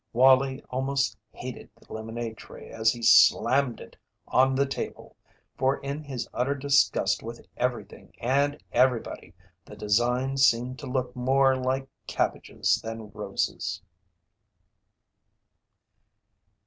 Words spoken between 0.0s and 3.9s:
Wallie almost hated the lemonade tray as he slammed